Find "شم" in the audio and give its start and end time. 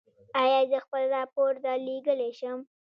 2.39-2.59